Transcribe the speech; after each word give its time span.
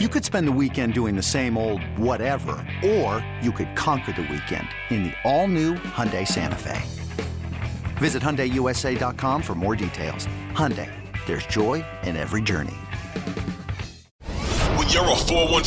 You 0.00 0.08
could 0.08 0.24
spend 0.24 0.48
the 0.48 0.52
weekend 0.60 0.92
doing 0.92 1.14
the 1.14 1.22
same 1.22 1.56
old 1.56 1.80
whatever, 1.96 2.56
or 2.84 3.24
you 3.40 3.52
could 3.52 3.76
conquer 3.76 4.10
the 4.10 4.22
weekend 4.22 4.66
in 4.90 5.04
the 5.04 5.12
all-new 5.22 5.74
Hyundai 5.74 6.26
Santa 6.26 6.56
Fe. 6.56 6.82
Visit 7.98 8.20
HyundaiUSA.com 8.20 9.40
for 9.40 9.54
more 9.54 9.76
details. 9.76 10.26
Hyundai, 10.50 10.90
there's 11.26 11.46
joy 11.46 11.84
in 12.02 12.16
every 12.16 12.42
journey. 12.42 12.74
When 14.74 14.88
you're 14.88 15.04
a 15.04 15.14
415er, 15.14 15.62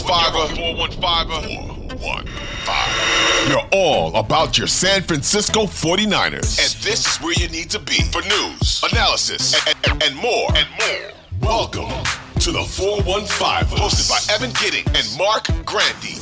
415er, 0.76 1.98
415. 1.98 3.50
You're 3.50 3.70
all 3.72 4.14
about 4.18 4.58
your 4.58 4.68
San 4.68 5.04
Francisco 5.04 5.68
49ers. 5.68 6.60
And 6.60 6.84
this 6.84 7.08
is 7.08 7.16
where 7.22 7.32
you 7.32 7.48
need 7.48 7.70
to 7.70 7.80
be 7.80 8.04
for 8.12 8.22
news, 8.24 8.84
analysis, 8.92 9.56
and, 9.66 9.78
and, 9.90 10.04
and 10.04 10.16
more. 10.18 10.50
And 10.54 10.68
more. 10.82 11.12
Welcome 11.40 12.27
to 12.48 12.54
the 12.54 12.64
415, 12.64 13.78
hosted 13.78 14.10
by 14.10 14.34
Evan 14.34 14.54
Gidding 14.54 14.86
and 14.96 15.06
Marc 15.18 15.48
Grandi. 15.66 16.16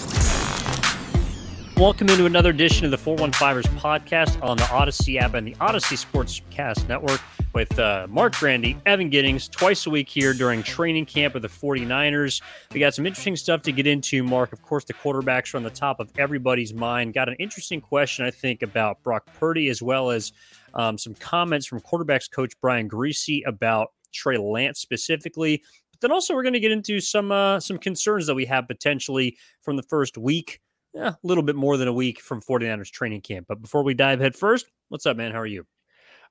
Welcome 1.79 2.09
into 2.09 2.25
another 2.25 2.49
edition 2.49 2.83
of 2.83 2.89
the 2.89 2.97
415ers 2.97 3.67
podcast 3.77 4.43
on 4.43 4.57
the 4.57 4.63
Audacy 4.63 5.21
app 5.21 5.35
and 5.35 5.45
the 5.45 5.53
Audacy 5.57 6.03
Sportscast 6.03 6.87
Network 6.87 7.21
with 7.53 7.77
uh, 7.77 8.07
Marc 8.09 8.33
Grandi, 8.37 8.75
Evan 8.87 9.11
Giddings, 9.11 9.47
twice 9.47 9.85
a 9.85 9.91
week 9.91 10.09
here 10.09 10.33
during 10.33 10.63
training 10.63 11.05
camp 11.05 11.35
of 11.35 11.43
the 11.43 11.47
49ers. 11.47 12.41
We 12.73 12.79
got 12.79 12.95
some 12.95 13.05
interesting 13.05 13.35
stuff 13.35 13.61
to 13.61 13.71
get 13.71 13.85
into, 13.85 14.23
Marc. 14.23 14.51
Of 14.51 14.63
course, 14.63 14.83
the 14.83 14.95
quarterbacks 14.95 15.53
are 15.53 15.57
on 15.57 15.63
the 15.63 15.69
top 15.69 15.99
of 15.99 16.11
everybody's 16.17 16.73
mind. 16.73 17.13
Got 17.13 17.29
an 17.29 17.35
interesting 17.35 17.81
question, 17.81 18.25
I 18.25 18.31
think, 18.31 18.63
about 18.63 19.03
Brock 19.03 19.29
Purdy, 19.39 19.69
as 19.69 19.79
well 19.79 20.09
as 20.09 20.33
um, 20.73 20.97
some 20.97 21.13
comments 21.13 21.67
from 21.67 21.81
quarterbacks 21.81 22.31
coach 22.31 22.53
Brian 22.61 22.89
Griese 22.89 23.45
about 23.45 23.89
Trey 24.15 24.37
Lance 24.37 24.79
specifically. 24.79 25.61
Then 26.05 26.11
also, 26.11 26.35
we're 26.35 26.43
going 26.43 26.53
to 26.53 26.59
get 26.59 26.71
into 26.71 26.99
some 26.99 27.31
uh, 27.31 27.59
some 27.59 27.79
concerns 27.79 28.27
that 28.27 28.35
we 28.35 28.45
have 28.45 28.67
potentially 28.67 29.37
from 29.63 29.75
the 29.75 29.81
first 29.81 30.19
week 30.19 30.61
yeah, 30.93 31.09
a 31.09 31.17
little 31.23 31.41
bit 31.41 31.55
more 31.55 31.77
than 31.77 31.87
a 31.87 31.93
week 31.93 32.21
from 32.21 32.43
49ers 32.43 32.91
training 32.91 33.21
camp. 33.21 33.47
But 33.49 33.59
before 33.59 33.81
we 33.81 33.95
dive 33.95 34.19
head 34.19 34.35
first, 34.35 34.67
what's 34.89 35.07
up, 35.07 35.17
man? 35.17 35.31
How 35.31 35.39
are 35.39 35.47
you? 35.47 35.65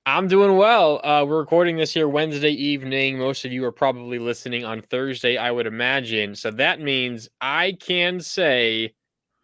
I'm 0.06 0.28
doing 0.28 0.56
well. 0.56 1.04
Uh, 1.04 1.24
we're 1.26 1.40
recording 1.40 1.76
this 1.76 1.92
here 1.92 2.06
Wednesday 2.06 2.52
evening. 2.52 3.18
Most 3.18 3.44
of 3.44 3.52
you 3.52 3.64
are 3.64 3.72
probably 3.72 4.20
listening 4.20 4.64
on 4.64 4.80
Thursday, 4.80 5.36
I 5.38 5.50
would 5.50 5.66
imagine. 5.66 6.36
So 6.36 6.52
that 6.52 6.80
means 6.80 7.28
I 7.40 7.76
can 7.80 8.20
say 8.20 8.94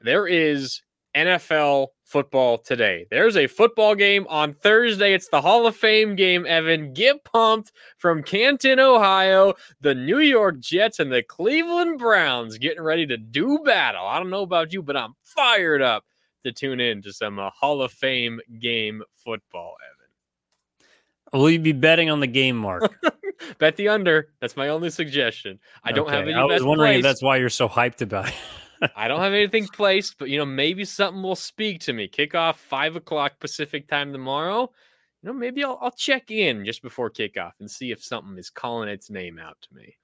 there 0.01 0.29
is 0.29 0.81
NFL 1.17 1.89
football 2.11 2.59
today. 2.59 3.07
There's 3.09 3.37
a 3.37 3.47
football 3.47 3.95
game 3.95 4.27
on 4.29 4.53
Thursday. 4.53 5.15
It's 5.15 5.29
the 5.29 5.41
Hall 5.41 5.67
of 5.67 5.77
Fame 5.77 6.17
game, 6.17 6.45
Evan. 6.45 6.93
Get 6.93 7.23
pumped 7.23 7.71
from 7.99 8.23
Canton, 8.25 8.81
Ohio. 8.81 9.55
The 9.81 9.95
New 9.95 10.19
York 10.19 10.59
Jets 10.59 10.99
and 10.99 11.13
the 11.13 11.23
Cleveland 11.23 11.99
Browns 11.99 12.59
getting 12.59 12.83
ready 12.83 13.07
to 13.07 13.17
do 13.17 13.61
battle. 13.65 14.05
I 14.07 14.19
don't 14.19 14.31
know 14.31 14.43
about 14.43 14.73
you, 14.73 14.83
but 14.83 14.97
I'm 14.97 15.15
fired 15.23 15.83
up 15.83 16.05
to 16.43 16.53
tune 16.53 16.81
in 16.81 17.01
to 17.03 17.13
some 17.13 17.39
uh, 17.39 17.51
Hall 17.51 17.81
of 17.81 17.93
Fame 17.93 18.41
game 18.59 19.03
football, 19.25 19.77
Evan. 21.33 21.41
Will 21.41 21.51
you 21.51 21.61
be 21.61 21.73
betting 21.73 22.11
on 22.11 22.19
the 22.19 22.27
game, 22.27 22.57
Marc? 22.57 22.93
Bet 23.59 23.77
the 23.77 23.89
under. 23.89 24.29
That's 24.41 24.57
my 24.57 24.69
only 24.69 24.91
suggestion. 24.91 25.61
I 25.85 25.93
don't 25.93 26.09
Okay, 26.09 26.17
have 26.17 26.25
any. 26.25 26.35
I 26.35 26.45
was 26.45 26.65
wondering 26.65 26.99
if 26.99 27.03
that's 27.03 27.23
why 27.23 27.37
you're 27.37 27.49
so 27.49 27.69
hyped 27.69 28.03
about 28.03 28.29
it. 28.29 28.35
I 28.97 29.09
don't 29.09 29.21
have 29.21 29.33
anything 29.33 29.67
placed, 29.67 30.19
but 30.19 30.29
you 30.29 30.39
know, 30.39 30.47
maybe 30.47 30.85
something 30.85 31.23
will 31.23 31.37
speak 31.37 31.81
to 31.83 31.93
me. 31.93 32.09
Kickoff 32.09 32.57
five 32.57 32.97
o'clock 32.97 33.41
Pacific 33.41 33.89
time 33.89 34.13
tomorrow. 34.13 34.71
You 35.23 35.29
know, 35.29 35.33
maybe 35.33 35.63
I'll, 35.65 35.79
I'll 35.83 35.91
check 35.91 36.31
in 36.31 36.65
just 36.65 36.83
before 36.83 37.11
kickoff 37.11 37.53
and 37.61 37.71
see 37.71 37.91
if 37.91 38.03
something 38.03 38.39
is 38.39 38.49
calling 38.49 38.89
its 38.89 39.11
name 39.11 39.39
out 39.39 39.57
to 39.63 39.75
me. 39.75 39.97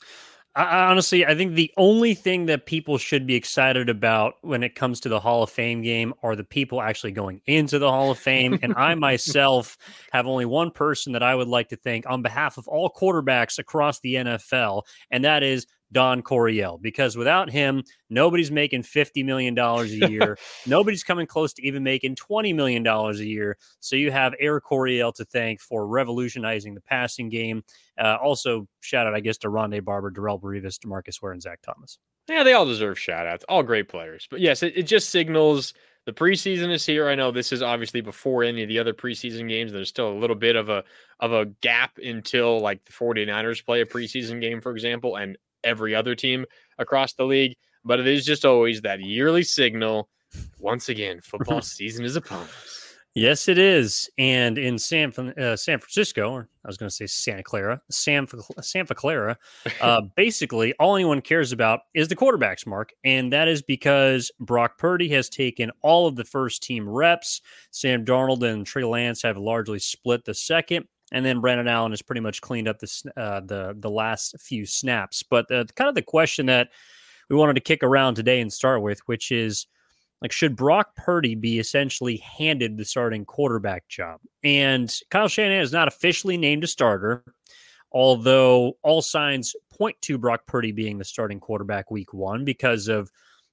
I, 0.57 0.87
honestly, 0.87 1.27
I 1.27 1.35
think 1.35 1.55
the 1.55 1.71
only 1.77 2.15
thing 2.15 2.47
that 2.47 2.65
people 2.65 2.97
should 2.97 3.27
be 3.27 3.35
excited 3.35 3.91
about 3.91 4.37
when 4.41 4.63
it 4.63 4.75
comes 4.75 5.01
to 5.01 5.11
the 5.11 5.21
Hall 5.21 5.43
of 5.43 5.51
Fame 5.51 5.83
game 5.83 6.15
are 6.23 6.35
the 6.35 6.45
people 6.45 6.81
actually 6.81 7.13
going 7.13 7.43
into 7.45 7.79
the 7.79 7.91
Hall 7.91 8.11
of 8.11 8.19
Fame. 8.19 8.59
and 8.63 8.73
I 8.75 8.95
myself 8.95 9.77
have 10.13 10.27
only 10.27 10.47
one 10.47 10.71
person 10.71 11.13
that 11.13 11.23
I 11.23 11.35
would 11.35 11.49
like 11.49 11.69
to 11.69 11.77
thank 11.77 12.09
on 12.09 12.23
behalf 12.23 12.57
of 12.57 12.67
all 12.69 12.91
quarterbacks 12.91 13.59
across 13.59 14.01
the 14.01 14.15
NFL, 14.15 14.85
and 15.11 15.25
that 15.27 15.43
is 15.43 15.67
Don 15.93 16.23
Coryell. 16.23 16.79
Because 16.81 17.17
without 17.17 17.51
him, 17.51 17.83
nobody's 18.11 18.51
making 18.51 18.83
$50 18.83 19.25
million 19.25 19.59
a 19.59 19.85
year. 19.85 20.39
nobody's 20.67 21.05
coming 21.05 21.27
close 21.27 21.53
to 21.55 21.67
even 21.67 21.83
making 21.83 22.17
$20 22.17 22.55
million 22.55 22.87
a 22.87 23.13
year. 23.15 23.57
So 23.81 23.97
you 23.97 24.11
have 24.11 24.35
Eric 24.39 24.65
Coryell 24.65 25.13
to 25.15 25.25
thank 25.25 25.61
for 25.61 25.87
revolutionizing 25.87 26.75
the 26.75 26.81
passing 26.81 27.29
game. 27.29 27.63
Uh, 27.99 28.17
also, 28.23 28.67
shout 28.81 29.07
out, 29.07 29.15
I 29.15 29.21
guess, 29.21 29.39
to 29.39 29.49
Rondé 29.49 29.85
Barber, 29.85 30.11
Darrell 30.11 30.41
Berevis, 30.41 30.79
DeMarcus 30.79 31.23
Ware, 31.23 31.33
and 31.33 31.43
Zach 31.43 31.61
Thomas. 31.63 31.99
Yeah, 32.29 32.43
they 32.43 32.55
all 32.55 32.67
deserve 32.67 32.99
shout 32.99 33.27
outs. 33.27 33.45
All 33.49 33.63
great 33.63 33.89
players. 33.89 34.27
But 34.31 34.41
yes, 34.41 34.63
it, 34.63 34.77
it 34.77 34.83
just 34.83 35.11
signals 35.11 35.73
the 36.07 36.13
preseason 36.13 36.73
is 36.73 36.87
here. 36.87 37.09
I 37.09 37.17
know 37.17 37.31
this 37.31 37.53
is 37.53 37.63
obviously 37.63 38.01
before 38.01 38.45
any 38.45 38.63
of 38.63 38.69
the 38.69 38.79
other 38.79 38.95
preseason 38.95 39.49
games. 39.49 39.73
There's 39.73 39.89
still 39.89 40.09
a 40.09 40.19
little 40.19 40.37
bit 40.37 40.57
of 40.57 40.69
a 40.69 40.85
of 41.21 41.33
a 41.33 41.47
gap 41.63 41.99
until 41.99 42.61
like 42.61 42.85
the 42.85 42.93
49ers 42.93 43.65
play 43.65 43.81
a 43.81 43.87
preseason 43.87 44.41
game, 44.41 44.61
for 44.61 44.71
example, 44.73 45.17
and 45.17 45.37
every 45.67 45.95
other 45.95 46.15
team 46.15 46.47
across 46.79 47.13
the 47.15 47.25
league. 47.25 47.57
But 47.85 48.01
it 48.01 48.07
is 48.07 48.25
just 48.25 48.45
always 48.45 48.81
that 48.83 49.01
yearly 49.01 49.43
signal. 49.43 50.09
Once 50.59 50.89
again, 50.89 51.21
football 51.21 51.63
season 51.63 52.05
is 52.05 52.17
upon 52.17 52.43
us. 52.43 52.77
Yes, 53.17 53.49
it 53.49 53.57
is. 53.57 54.11
And 54.19 54.59
in 54.59 54.79
San 54.79 55.11
uh, 55.41 55.57
San 55.57 55.79
Francisco, 55.79 56.33
or 56.33 56.51
I 56.63 56.69
was 56.69 56.77
going 56.77 56.91
to 56.91 56.95
say 56.95 57.07
Santa 57.07 57.43
Clara, 57.43 57.81
San 57.91 58.27
Santa 58.61 58.95
Clara, 58.95 59.39
uh, 59.81 60.03
basically 60.17 60.75
all 60.75 60.97
anyone 60.97 61.23
cares 61.23 61.51
about 61.51 61.81
is 61.95 62.09
the 62.09 62.15
quarterbacks, 62.15 62.67
Marc, 62.67 62.91
and 63.05 63.33
that 63.33 63.49
is 63.49 63.63
because 63.63 64.31
Brock 64.39 64.77
Purdy 64.77 65.09
has 65.09 65.31
taken 65.31 65.71
all 65.81 66.07
of 66.07 66.17
the 66.17 66.27
first 66.27 66.63
team 66.63 66.87
reps. 66.87 67.41
Sam 67.71 68.05
Darnold 68.05 68.43
and 68.43 68.67
Trey 68.67 68.85
Lance 68.85 69.23
have 69.23 69.39
largely 69.39 69.79
split 69.79 70.27
the 70.27 70.35
second, 70.35 70.85
and 71.13 71.25
then 71.25 71.41
Brandon 71.41 71.69
Allen 71.69 71.93
has 71.93 72.03
pretty 72.03 72.21
much 72.21 72.41
cleaned 72.41 72.69
up 72.69 72.79
the 72.79 73.13
uh, 73.17 73.41
the 73.41 73.75
the 73.79 73.91
last 73.91 74.37
few 74.41 74.67
snaps. 74.67 75.23
But 75.23 75.51
uh, 75.51 75.65
kind 75.75 75.89
of 75.89 75.95
the 75.95 76.03
question 76.03 76.47
that 76.47 76.69
we 77.29 77.37
wanted 77.37 77.55
to 77.55 77.61
kick 77.61 77.83
around 77.83 78.15
today 78.15 78.41
and 78.41 78.53
start 78.53 78.83
with, 78.83 79.01
which 79.07 79.31
is 79.31 79.67
like, 80.23 80.33
should 80.33 80.57
Brock 80.57 80.97
Purdy 80.97 81.35
be 81.35 81.59
essentially 81.59 82.17
handed 82.17 82.77
the 82.77 82.85
starting 82.85 83.25
quarterback 83.25 83.87
job? 83.89 84.21
And 84.43 84.93
Kyle 85.11 85.29
Shanahan 85.29 85.63
is 85.63 85.73
not 85.73 85.89
officially 85.89 86.37
named 86.37 86.65
a 86.65 86.67
starter, 86.67 87.25
although 87.93 88.75
all 88.83 89.03
signs 89.03 89.55
point 89.77 89.97
to 90.03 90.19
Brock 90.19 90.47
Purdy 90.47 90.73
being 90.73 90.99
the 90.99 91.05
starting 91.05 91.41
quarterback 91.41 91.91
week 91.91 92.15
one 92.15 92.45
because 92.45 92.89
of 92.89 93.11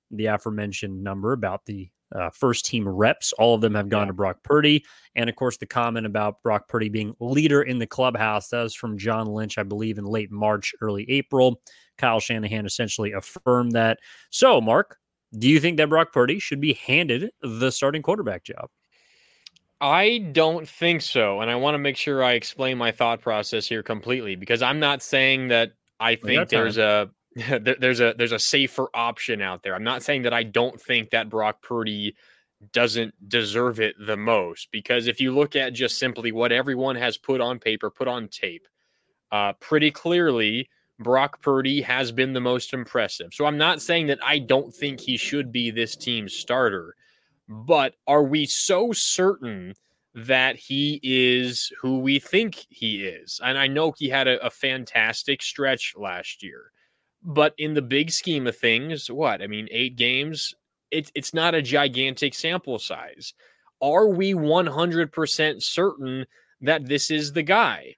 the 0.10 0.28
aforementioned 0.28 1.04
number 1.04 1.34
about 1.34 1.66
the 1.66 1.90
uh, 2.14 2.30
first 2.30 2.66
team 2.66 2.88
reps. 2.88 3.34
All 3.34 3.56
of 3.56 3.62
them 3.62 3.76
have 3.76 3.90
gone 3.90 4.04
Yeah. 4.04 4.08
to 4.08 4.14
Brock 4.14 4.44
Purdy. 4.44 4.86
And 5.16 5.30
of 5.30 5.36
course, 5.36 5.58
the 5.58 5.66
comment 5.66 6.06
about 6.06 6.42
Brock 6.44 6.68
Purdy 6.68 6.90
being 6.90 7.16
leader 7.20 7.62
in 7.62 7.80
the 7.80 7.88
clubhouse, 7.88 8.50
that 8.50 8.62
was 8.64 8.76
from 8.76 8.98
John 8.98 9.28
Lynch, 9.28 9.58
I 9.58 9.64
believe, 9.64 9.98
in 9.98 10.06
late 10.06 10.32
March, 10.32 10.74
early 10.82 11.10
April. 11.10 11.62
Kyle 11.98 12.20
Shanahan 12.20 12.66
essentially 12.66 13.12
affirmed 13.12 13.74
that. 13.74 14.00
So, 14.30 14.60
Marc, 14.60 14.98
do 15.38 15.48
you 15.50 15.60
think 15.60 15.78
that 15.78 15.90
Brock 15.90 16.12
Purdy 16.14 16.40
should 16.40 16.62
be 16.62 16.74
handed 16.74 17.32
the 17.42 17.72
starting 17.72 18.02
quarterback 18.02 18.44
job? 18.44 18.70
I 19.82 20.20
don't 20.32 20.68
think 20.68 21.02
so. 21.02 21.42
And 21.42 21.52
I 21.52 21.56
want 21.56 21.76
to 21.76 21.80
make 21.80 21.98
sure 21.98 22.24
I 22.24 22.34
explain 22.34 22.78
my 22.78 22.92
thought 22.92 23.22
process 23.22 23.68
here 23.68 23.84
completely 23.84 24.36
because 24.36 24.62
I'm 24.62 24.80
not 24.80 25.02
saying 25.02 25.50
that 25.50 25.74
I 26.00 26.16
think 26.16 26.50
there's 26.50 26.78
a 26.78 27.10
there's 27.80 28.00
a 28.00 28.14
there's 28.18 28.32
a 28.32 28.40
safer 28.40 28.88
option 28.94 29.42
out 29.42 29.64
there. 29.64 29.76
I'm 29.76 29.84
not 29.84 30.04
saying 30.04 30.24
that 30.24 30.34
I 30.34 30.44
don't 30.44 30.80
think 30.80 31.10
that 31.12 31.30
Brock 31.30 31.62
Purdy 31.62 32.16
doesn't 32.72 33.14
deserve 33.28 33.80
it 33.80 33.96
the 34.00 34.16
most 34.16 34.70
because 34.72 35.08
if 35.08 35.20
you 35.20 35.34
look 35.34 35.56
at 35.56 35.74
just 35.74 35.98
simply 35.98 36.32
what 36.32 36.52
everyone 36.52 36.96
has 36.96 37.18
put 37.18 37.42
on 37.42 37.60
paper, 37.60 37.90
put 37.90 38.08
on 38.08 38.28
tape, 38.28 38.68
uh, 39.32 39.54
pretty 39.54 39.92
clearly 39.92 40.70
Brock 41.00 41.42
Purdy 41.42 41.82
has 41.82 42.12
been 42.12 42.34
the 42.34 42.40
most 42.40 42.74
impressive. 42.74 43.34
So 43.34 43.46
I'm 43.46 43.58
not 43.58 43.82
saying 43.82 44.08
that 44.08 44.20
I 44.24 44.40
don't 44.40 44.74
think 44.74 45.00
he 45.00 45.18
should 45.18 45.52
be 45.52 45.72
this 45.72 45.96
team's 45.96 46.34
starter, 46.34 46.96
but 47.48 47.96
are 48.08 48.24
we 48.24 48.46
so 48.46 48.92
certain 48.94 49.74
that 50.16 50.56
he 50.56 51.00
is 51.02 51.72
who 51.82 52.00
we 52.00 52.20
think 52.20 52.66
he 52.70 53.04
is? 53.04 53.42
And 53.44 53.58
I 53.58 53.68
know 53.68 53.94
he 53.98 54.08
had 54.08 54.28
a, 54.28 54.44
a 54.46 54.50
fantastic 54.50 55.42
stretch 55.42 55.96
last 55.98 56.44
year, 56.44 56.72
but 57.24 57.54
in 57.58 57.74
the 57.74 57.82
big 57.82 58.12
scheme 58.12 58.48
of 58.48 58.58
things, 58.58 59.10
what? 59.10 59.42
I 59.42 59.48
mean, 59.48 59.68
eight 59.72 59.96
games, 59.96 60.54
it, 60.92 61.12
it's 61.16 61.34
not 61.34 61.56
a 61.56 61.62
gigantic 61.62 62.34
sample 62.34 62.80
size. 62.80 63.34
Are 63.82 64.08
we 64.08 64.34
100% 64.34 65.64
certain 65.64 66.26
that 66.62 66.88
this 66.88 67.12
is 67.12 67.34
the 67.34 67.44
guy? 67.44 67.96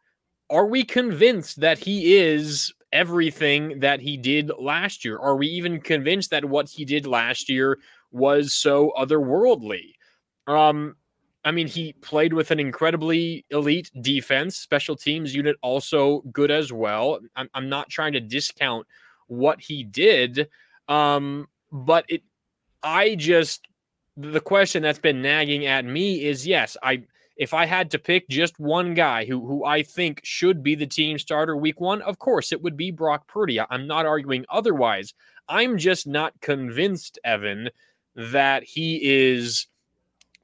Are 0.50 0.68
we 0.68 0.84
convinced 0.84 1.60
that 1.62 1.80
he 1.80 2.16
is 2.16 2.74
everything 2.92 3.80
that 3.80 4.00
he 4.00 4.18
did 4.18 4.52
last 4.60 5.04
year? 5.04 5.18
Are 5.20 5.36
we 5.36 5.48
even 5.48 5.82
convinced 5.82 6.30
that 6.32 6.46
what 6.46 6.70
he 6.70 6.86
did 6.86 7.06
last 7.06 7.50
year 7.50 7.80
was 8.12 8.54
so 8.54 8.94
otherworldly? 8.98 9.94
Um, 10.48 10.96
I 11.44 11.52
mean, 11.52 11.68
he 11.68 11.94
played 11.94 12.34
with 12.34 12.50
an 12.52 12.60
incredibly 12.60 13.46
elite 13.52 13.92
defense, 14.02 14.58
special 14.58 14.96
teams 14.96 15.36
unit 15.36 15.58
also 15.62 16.22
good 16.32 16.50
as 16.50 16.74
well. 16.74 17.20
I'm, 17.36 17.50
I'm 17.54 17.70
not 17.70 17.90
trying 17.90 18.14
to 18.14 18.20
discount 18.20 18.88
what 19.28 19.62
he 19.62 19.84
did. 19.84 20.50
Um, 20.88 21.48
but 21.72 22.06
it, 22.08 22.24
I 22.84 23.16
just, 23.16 23.68
the 24.18 24.40
question 24.40 24.84
that's 24.84 25.00
been 25.00 25.22
nagging 25.22 25.66
at 25.66 25.86
me 25.86 26.24
is 26.24 26.48
yes, 26.48 26.78
I, 26.82 27.04
if 27.38 27.54
I 27.54 27.66
had 27.66 27.92
to 27.92 28.00
pick 28.00 28.30
just 28.30 28.60
one 28.60 28.94
guy 28.94 29.26
who 29.26 29.46
who 29.46 29.66
I 29.66 29.84
think 29.84 30.22
should 30.24 30.64
be 30.64 30.76
the 30.76 30.88
team 30.88 31.20
starter 31.20 31.58
week 31.58 31.82
one, 31.82 32.02
of 32.02 32.18
course 32.18 32.52
it 32.52 32.62
would 32.62 32.78
be 32.78 32.92
Brock 32.92 33.28
Purdy. 33.28 33.60
I'm 33.60 33.88
not 33.88 34.06
arguing 34.06 34.46
otherwise. 34.50 35.14
I'm 35.50 35.78
just 35.78 36.08
not 36.08 36.40
convinced, 36.42 37.20
Evan, 37.24 37.70
that 38.16 38.64
he 38.64 39.00
is 39.04 39.68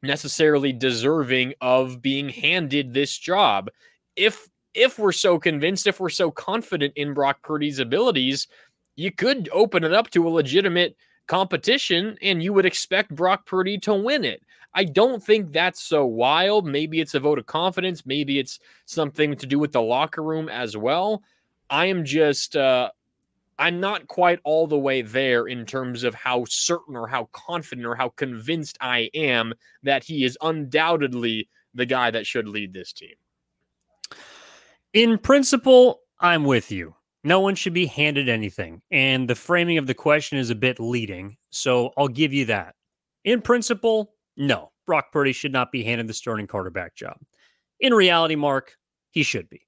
necessarily 0.04 0.74
deserving 0.74 1.54
of 1.62 2.02
being 2.02 2.30
handed 2.30 2.94
this 2.94 3.18
job. 3.18 3.70
If 4.16 4.50
if 4.74 5.00
we're 5.00 5.12
so 5.12 5.40
convinced, 5.40 5.88
if 5.88 6.00
we're 6.00 6.10
so 6.10 6.32
confident 6.32 6.94
in 6.96 7.14
Brock 7.14 7.42
Purdy's 7.44 7.80
abilities, 7.80 8.48
you 8.96 9.12
could 9.12 9.50
open 9.52 9.84
it 9.84 9.94
up 9.94 10.10
to 10.12 10.28
a 10.28 10.30
legitimate 10.30 10.96
competition 11.28 12.18
and 12.22 12.44
you 12.44 12.54
would 12.54 12.66
expect 12.66 13.16
Brock 13.16 13.46
Purdy 13.46 13.78
to 13.80 13.94
win 13.94 14.26
it. 14.26 14.42
I 14.74 14.86
don't 14.86 15.24
think 15.24 15.52
that's 15.52 15.82
so 15.82 16.06
wild. 16.06 16.66
Maybe 16.66 17.00
it's 17.00 17.14
a 17.14 17.20
vote 17.20 17.40
of 17.40 17.46
confidence. 17.46 18.06
Maybe 18.06 18.40
it's 18.40 18.60
something 18.86 19.36
to 19.36 19.46
do 19.46 19.60
with 19.60 19.72
the 19.72 19.82
locker 19.82 20.24
room 20.24 20.50
as 20.50 20.78
well. 20.78 21.24
I 21.70 21.88
am 21.88 22.06
just, 22.06 22.56
uh, 22.56 22.90
I'm 23.60 23.80
not 23.80 24.08
quite 24.08 24.40
all 24.44 24.68
the 24.68 24.80
way 24.80 25.02
there 25.02 25.48
in 25.48 25.66
terms 25.66 26.04
of 26.04 26.16
how 26.16 26.46
certain 26.46 26.96
or 26.96 27.08
how 27.08 27.30
confident 27.32 27.86
or 27.86 27.96
how 27.96 28.10
convinced 28.10 28.78
I 28.82 29.10
am 29.14 29.54
that 29.84 30.04
he 30.04 30.24
is 30.24 30.38
undoubtedly 30.42 31.48
the 31.74 31.86
guy 31.86 32.12
that 32.12 32.26
should 32.26 32.48
lead 32.48 32.74
this 32.74 32.92
team. 32.92 33.16
In 34.94 35.18
principle, 35.18 36.02
I'm 36.20 36.44
with 36.44 36.72
you. 36.72 36.96
No 37.24 37.40
one 37.40 37.56
should 37.56 37.74
be 37.74 37.86
handed 37.86 38.30
anything. 38.30 38.82
And 38.90 39.30
the 39.30 39.36
framing 39.36 39.78
of 39.78 39.88
the 39.88 39.94
question 39.94 40.38
is 40.38 40.50
a 40.50 40.56
bit 40.56 40.80
leading. 40.80 41.38
So 41.52 41.92
I'll 41.98 42.08
give 42.08 42.34
you 42.34 42.46
that. 42.46 42.76
In 43.24 43.42
principle, 43.42 44.14
no. 44.38 44.72
Brock 44.88 45.12
Purdy 45.12 45.32
should 45.32 45.52
not 45.52 45.72
be 45.72 45.84
handed 45.84 46.08
the 46.08 46.14
starting 46.14 46.48
quarterback 46.48 46.96
job. 46.96 47.18
In 47.80 47.94
reality, 47.94 48.36
Marc, 48.36 48.76
he 49.12 49.24
should 49.24 49.50
be. 49.50 49.68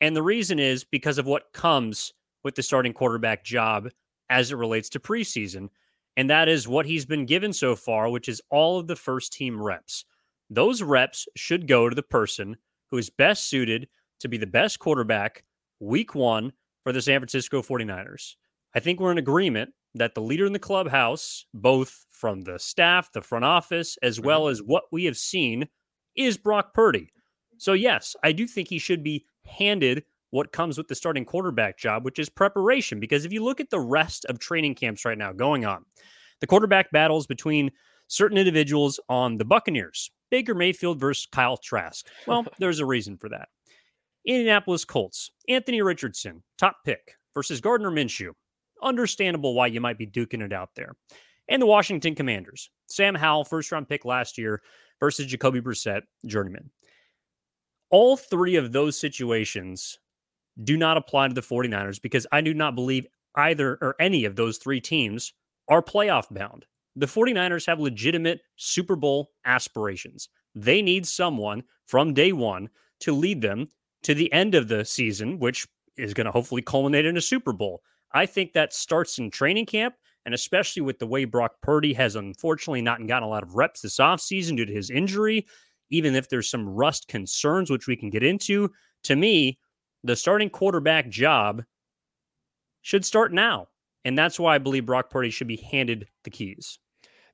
And 0.00 0.16
the 0.16 0.22
reason 0.22 0.58
is 0.58 0.84
because 0.84 1.18
of 1.18 1.26
what 1.26 1.52
comes 1.52 2.12
with 2.44 2.54
the 2.54 2.62
starting 2.62 2.92
quarterback 2.92 3.44
job 3.44 3.88
as 4.30 4.50
it 4.50 4.56
relates 4.56 4.88
to 4.90 5.00
preseason. 5.00 5.68
And 6.16 6.30
that 6.30 6.48
is 6.48 6.68
what 6.68 6.86
he's 6.86 7.04
been 7.04 7.26
given 7.26 7.52
so 7.52 7.74
far, 7.74 8.08
which 8.08 8.28
is 8.28 8.40
all 8.50 8.78
of 8.78 8.86
the 8.86 8.96
first 8.96 9.32
team 9.32 9.60
reps. 9.60 10.04
Those 10.50 10.82
reps 10.82 11.26
should 11.36 11.66
go 11.66 11.88
to 11.88 11.94
the 11.94 12.02
person 12.02 12.56
who 12.90 12.98
is 12.98 13.10
best 13.10 13.48
suited 13.48 13.88
to 14.20 14.28
be 14.28 14.36
the 14.36 14.46
best 14.46 14.78
quarterback 14.78 15.44
week 15.80 16.14
one 16.14 16.52
for 16.82 16.92
the 16.92 17.02
San 17.02 17.20
Francisco 17.20 17.62
49ers. 17.62 18.34
I 18.74 18.80
think 18.80 19.00
we're 19.00 19.12
in 19.12 19.18
agreement 19.18 19.72
that 19.94 20.14
the 20.14 20.22
leader 20.22 20.46
in 20.46 20.52
the 20.52 20.58
clubhouse, 20.58 21.44
both 21.52 22.06
from 22.10 22.42
the 22.42 22.58
staff, 22.58 23.12
the 23.12 23.22
front 23.22 23.44
office, 23.44 23.98
as 24.02 24.16
mm-hmm. 24.16 24.26
well 24.26 24.48
as 24.48 24.62
what 24.62 24.84
we 24.90 25.04
have 25.04 25.16
seen, 25.16 25.68
is 26.16 26.36
Brock 26.36 26.74
Purdy. 26.74 27.12
So, 27.58 27.74
yes, 27.74 28.16
I 28.22 28.32
do 28.32 28.46
think 28.46 28.68
he 28.68 28.78
should 28.78 29.02
be 29.02 29.26
handed 29.46 30.04
what 30.30 30.52
comes 30.52 30.78
with 30.78 30.88
the 30.88 30.94
starting 30.94 31.24
quarterback 31.24 31.78
job, 31.78 32.04
which 32.04 32.18
is 32.18 32.30
preparation. 32.30 32.98
Because 32.98 33.24
if 33.24 33.32
you 33.32 33.44
look 33.44 33.60
at 33.60 33.70
the 33.70 33.80
rest 33.80 34.24
of 34.24 34.38
training 34.38 34.74
camps 34.74 35.04
right 35.04 35.18
now 35.18 35.32
going 35.32 35.64
on, 35.64 35.84
the 36.40 36.46
quarterback 36.46 36.90
battles 36.90 37.26
between 37.26 37.70
certain 38.08 38.38
individuals 38.38 38.98
on 39.08 39.36
the 39.36 39.44
Buccaneers, 39.44 40.10
Baker 40.30 40.54
Mayfield 40.54 40.98
versus 40.98 41.26
Kyle 41.30 41.56
Trask. 41.56 42.06
Well, 42.26 42.46
there's 42.58 42.80
a 42.80 42.86
reason 42.86 43.16
for 43.18 43.28
that. 43.28 43.48
Indianapolis 44.26 44.84
Colts, 44.84 45.30
Anthony 45.48 45.82
Richardson, 45.82 46.42
top 46.58 46.76
pick 46.84 47.16
versus 47.34 47.60
Gardner 47.60 47.90
Minshew. 47.90 48.32
Understandable 48.82 49.54
why 49.54 49.68
you 49.68 49.80
might 49.80 49.98
be 49.98 50.06
duking 50.06 50.42
it 50.42 50.52
out 50.52 50.70
there. 50.76 50.92
And 51.48 51.60
the 51.60 51.66
Washington 51.66 52.14
Commanders, 52.14 52.70
Sam 52.86 53.14
Howell, 53.14 53.44
first 53.44 53.72
round 53.72 53.88
pick 53.88 54.04
last 54.04 54.38
year 54.38 54.62
versus 55.00 55.26
Jacoby 55.26 55.60
Brissett, 55.60 56.02
journeyman. 56.26 56.70
All 57.90 58.16
three 58.16 58.56
of 58.56 58.72
those 58.72 58.98
situations 58.98 59.98
do 60.62 60.76
not 60.76 60.96
apply 60.96 61.28
to 61.28 61.34
the 61.34 61.40
49ers 61.40 62.00
because 62.00 62.26
I 62.32 62.40
do 62.40 62.54
not 62.54 62.74
believe 62.74 63.06
either 63.36 63.78
or 63.80 63.96
any 64.00 64.24
of 64.24 64.36
those 64.36 64.58
three 64.58 64.80
teams 64.80 65.32
are 65.68 65.82
playoff 65.82 66.26
bound. 66.30 66.66
The 66.96 67.06
49ers 67.06 67.66
have 67.66 67.80
legitimate 67.80 68.40
Super 68.56 68.96
Bowl 68.96 69.30
aspirations. 69.44 70.28
They 70.54 70.82
need 70.82 71.06
someone 71.06 71.64
from 71.86 72.14
day 72.14 72.32
one 72.32 72.68
to 73.00 73.12
lead 73.12 73.40
them 73.40 73.66
to 74.02 74.14
the 74.14 74.32
end 74.32 74.54
of 74.54 74.68
the 74.68 74.84
season, 74.84 75.38
which 75.38 75.66
is 75.96 76.14
going 76.14 76.26
to 76.26 76.32
hopefully 76.32 76.62
culminate 76.62 77.06
in 77.06 77.16
a 77.16 77.20
Super 77.20 77.52
Bowl. 77.52 77.82
I 78.12 78.26
think 78.26 78.52
that 78.52 78.72
starts 78.72 79.18
in 79.18 79.30
training 79.30 79.66
camp, 79.66 79.94
and 80.24 80.34
especially 80.34 80.82
with 80.82 80.98
the 80.98 81.06
way 81.06 81.24
Brock 81.24 81.52
Purdy 81.62 81.92
has 81.94 82.16
unfortunately 82.16 82.82
not 82.82 83.06
gotten 83.06 83.24
a 83.24 83.28
lot 83.28 83.42
of 83.42 83.54
reps 83.54 83.80
this 83.80 83.96
offseason 83.96 84.56
due 84.56 84.66
to 84.66 84.72
his 84.72 84.90
injury, 84.90 85.46
even 85.90 86.14
if 86.14 86.28
there's 86.28 86.50
some 86.50 86.68
rust 86.68 87.08
concerns, 87.08 87.70
which 87.70 87.86
we 87.86 87.96
can 87.96 88.10
get 88.10 88.22
into, 88.22 88.70
to 89.04 89.16
me, 89.16 89.58
the 90.04 90.16
starting 90.16 90.50
quarterback 90.50 91.08
job 91.08 91.62
should 92.82 93.04
start 93.04 93.32
now. 93.32 93.68
And 94.04 94.18
that's 94.18 94.38
why 94.38 94.54
I 94.54 94.58
believe 94.58 94.86
Brock 94.86 95.10
Purdy 95.10 95.30
should 95.30 95.46
be 95.46 95.56
handed 95.56 96.08
the 96.24 96.30
keys. 96.30 96.78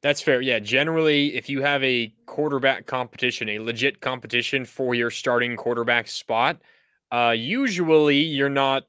That's 0.03 0.21
fair. 0.21 0.41
Yeah. 0.41 0.59
Generally, 0.59 1.35
if 1.35 1.49
you 1.49 1.62
have 1.62 1.82
a 1.82 2.12
quarterback 2.38 2.87
competition, 2.87 3.49
a 3.49 3.58
legit 3.58 4.00
competition 4.00 4.64
for 4.64 4.94
your 4.94 5.11
starting 5.11 5.56
quarterback 5.56 6.06
spot, 6.06 6.62
uh, 7.11 7.35
usually 7.37 8.19
you're 8.19 8.49
not 8.49 8.85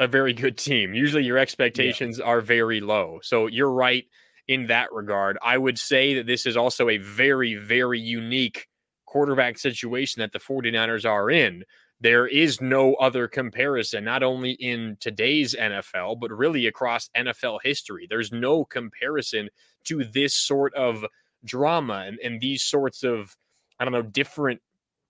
a 0.00 0.08
very 0.08 0.32
good 0.32 0.58
team. 0.58 0.92
Usually 0.92 1.22
your 1.22 1.38
expectations 1.38 2.18
yeah. 2.18 2.24
are 2.24 2.40
very 2.40 2.80
low. 2.80 3.20
So 3.22 3.46
you're 3.46 3.70
right 3.70 4.06
in 4.48 4.66
that 4.66 4.92
regard. 4.92 5.38
I 5.40 5.56
would 5.56 5.78
say 5.78 6.14
that 6.14 6.26
this 6.26 6.46
is 6.46 6.56
also 6.56 6.88
a 6.88 6.96
very, 6.96 7.54
very 7.54 8.00
unique 8.00 8.66
quarterback 9.06 9.56
situation 9.56 10.18
that 10.18 10.32
the 10.32 10.40
49ers 10.40 11.08
are 11.08 11.30
in 11.30 11.62
there 12.00 12.26
is 12.26 12.60
no 12.60 12.94
other 12.94 13.28
comparison, 13.28 14.04
not 14.04 14.22
only 14.22 14.52
in 14.52 14.96
today's 15.00 15.54
NFL, 15.54 16.18
but 16.18 16.30
really 16.30 16.66
across 16.66 17.10
NFL 17.14 17.60
history. 17.62 18.06
There's 18.08 18.32
no 18.32 18.64
comparison 18.64 19.50
to 19.84 20.04
this 20.04 20.34
sort 20.34 20.74
of 20.74 21.04
drama 21.44 22.04
and, 22.06 22.18
and 22.22 22.40
these 22.40 22.62
sorts 22.62 23.02
of, 23.02 23.34
I 23.78 23.84
don't 23.84 23.92
know, 23.92 24.02
different 24.02 24.60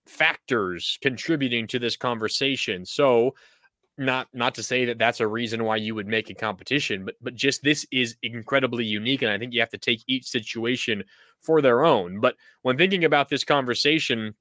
factors 0.05 0.97
contributing 1.01 1.67
to 1.67 1.79
this 1.79 1.95
conversation. 1.97 2.85
So, 2.85 3.35
not 3.97 4.27
not 4.33 4.55
to 4.55 4.63
say 4.63 4.85
that 4.85 4.97
that's 4.97 5.19
a 5.19 5.27
reason 5.27 5.63
why 5.63 5.75
you 5.75 5.93
would 5.95 6.07
make 6.07 6.29
a 6.29 6.33
competition, 6.33 7.05
but 7.05 7.15
but 7.21 7.35
just 7.35 7.61
this 7.63 7.85
is 7.91 8.15
incredibly 8.23 8.85
unique, 8.85 9.21
and 9.21 9.31
I 9.31 9.37
think 9.37 9.53
you 9.53 9.59
have 9.59 9.69
to 9.69 9.77
take 9.77 10.03
each 10.07 10.25
situation 10.25 11.03
for 11.41 11.61
their 11.61 11.83
own. 11.83 12.19
But 12.19 12.35
when 12.63 12.77
thinking 12.77 13.03
about 13.05 13.29
this 13.29 13.43
conversation, 13.43 14.33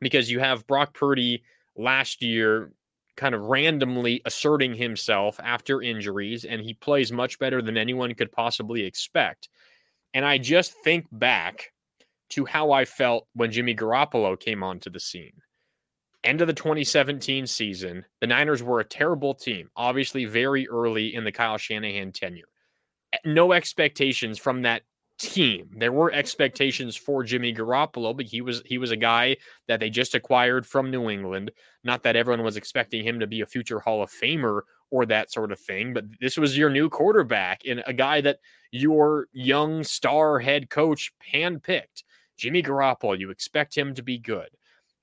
because 0.00 0.30
you 0.30 0.40
have 0.40 0.66
Brock 0.66 0.94
Purdy 0.94 1.42
last 1.76 2.22
year 2.22 2.72
kind 3.16 3.34
of 3.34 3.42
randomly 3.42 4.22
asserting 4.26 4.74
himself 4.74 5.40
after 5.42 5.82
injuries, 5.82 6.44
and 6.44 6.62
he 6.62 6.74
plays 6.74 7.10
much 7.10 7.38
better 7.38 7.60
than 7.60 7.76
anyone 7.76 8.14
could 8.14 8.30
possibly 8.30 8.84
expect. 8.84 9.48
And 10.14 10.24
I 10.24 10.38
just 10.38 10.72
think 10.84 11.06
back 11.12 11.72
to 12.30 12.44
how 12.44 12.72
I 12.72 12.84
felt 12.84 13.26
when 13.34 13.52
Jimmy 13.52 13.74
Garoppolo 13.74 14.38
came 14.38 14.62
onto 14.62 14.90
the 14.90 15.00
scene. 15.00 15.32
End 16.24 16.40
of 16.40 16.46
the 16.46 16.52
2017 16.52 17.46
season, 17.46 18.04
the 18.20 18.26
Niners 18.26 18.62
were 18.62 18.80
a 18.80 18.84
terrible 18.84 19.34
team, 19.34 19.70
obviously 19.76 20.24
very 20.24 20.68
early 20.68 21.14
in 21.14 21.24
the 21.24 21.32
Kyle 21.32 21.56
Shanahan 21.56 22.12
tenure. 22.12 22.48
Eh, 23.12 23.18
no 23.24 23.52
expectations 23.52 24.38
from 24.38 24.62
that 24.62 24.82
team. 25.18 25.70
There 25.76 25.92
were 25.92 26.12
expectations 26.12 26.96
for 26.96 27.22
Jimmy 27.22 27.54
Garoppolo, 27.54 28.16
but 28.16 28.26
he 28.26 28.40
was 28.40 28.62
he 28.64 28.78
was 28.78 28.90
a 28.90 28.96
guy 28.96 29.36
that 29.66 29.80
they 29.80 29.90
just 29.90 30.14
acquired 30.14 30.66
from 30.66 30.90
New 30.90 31.08
England. 31.10 31.50
Not 31.84 32.02
that 32.02 32.16
everyone 32.16 32.44
was 32.44 32.56
expecting 32.56 33.04
him 33.04 33.20
to 33.20 33.26
be 33.26 33.40
a 33.40 33.46
future 33.46 33.80
Hall 33.80 34.02
of 34.02 34.10
Famer 34.10 34.62
or 34.90 35.06
that 35.06 35.32
sort 35.32 35.52
of 35.52 35.60
thing, 35.60 35.92
but 35.92 36.04
this 36.20 36.36
was 36.36 36.56
your 36.56 36.70
new 36.70 36.88
quarterback 36.88 37.62
and 37.66 37.82
a 37.86 37.92
guy 37.92 38.20
that 38.20 38.38
your 38.70 39.26
young 39.32 39.84
star 39.84 40.38
head 40.38 40.70
coach 40.70 41.12
handpicked. 41.32 42.02
Jimmy 42.36 42.62
Garoppolo, 42.62 43.18
you 43.18 43.30
expect 43.30 43.76
him 43.76 43.94
to 43.94 44.02
be 44.02 44.18
good. 44.18 44.48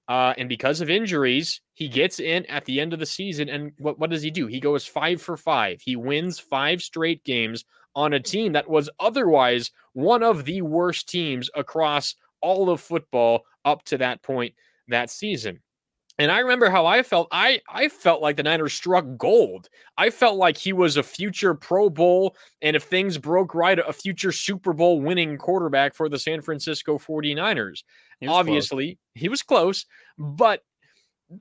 Uh, 0.08 0.34
and 0.38 0.48
because 0.48 0.82
of 0.82 0.90
injuries, 0.90 1.62
he 1.74 1.88
gets 1.88 2.20
in 2.20 2.46
at 2.46 2.64
the 2.66 2.80
end 2.80 2.94
of 2.94 3.00
the 3.00 3.06
season. 3.06 3.50
And 3.50 3.72
what, 3.80 4.00
what 4.00 4.10
does 4.10 4.22
he 4.22 4.30
do? 4.30 4.48
He 4.48 4.60
goes 4.60 4.86
five 4.86 5.22
for 5.22 5.36
five. 5.36 5.82
He 5.82 5.96
wins 5.96 6.40
five 6.40 6.82
straight 6.82 7.24
games 7.24 7.66
on 7.96 8.14
a 8.14 8.20
team 8.20 8.54
that 8.54 8.70
was 8.70 8.90
otherwise 9.00 9.72
one 9.94 10.22
of 10.22 10.46
the 10.46 10.62
worst 10.62 11.10
teams 11.10 11.50
across 11.56 12.16
all 12.42 12.70
of 12.70 12.82
football 12.82 13.46
up 13.64 13.84
to 13.86 13.98
that 13.98 14.22
point 14.22 14.54
that 14.88 15.10
season. 15.10 15.60
And 16.18 16.32
I 16.32 16.40
remember 16.40 16.70
how 16.70 16.86
I 16.86 17.04
felt. 17.04 17.28
I 17.32 17.62
I 17.70 17.90
felt 17.90 18.22
like 18.22 18.38
the 18.38 18.44
Niners 18.44 18.74
struck 18.74 19.06
gold. 19.18 19.70
I 19.98 20.10
felt 20.10 20.38
like 20.38 20.58
he 20.58 20.72
was 20.72 20.96
a 20.96 21.04
future 21.04 21.54
Pro 21.54 21.90
Bowl 21.90 22.38
and 22.62 22.76
if 22.76 22.84
things 22.84 23.18
broke 23.18 23.54
right, 23.54 23.78
a 23.80 23.92
future 23.92 24.32
Super 24.32 24.72
Bowl 24.72 25.02
winning 25.02 25.38
quarterback 25.38 25.94
for 25.94 26.08
the 26.08 26.20
San 26.20 26.42
Francisco 26.42 26.98
49ers. 26.98 27.84
He 28.20 28.28
Obviously, 28.28 28.86
close. 28.86 28.98
he 29.16 29.30
was 29.30 29.42
close, 29.42 29.86
but 30.18 30.64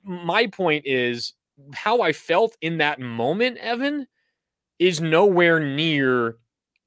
my 0.02 0.48
point 0.48 0.84
is 0.86 1.34
how 1.72 2.00
I 2.02 2.12
felt 2.12 2.56
in 2.60 2.78
that 2.78 2.98
moment, 2.98 3.58
Evan 3.58 4.08
is 4.80 5.00
nowhere 5.00 5.60
near 5.60 6.38